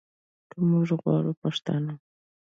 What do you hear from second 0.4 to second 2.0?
که موږ غواړو پښتانه